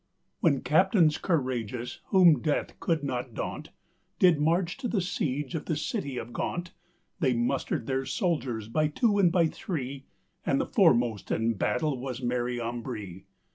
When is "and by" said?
9.19-9.45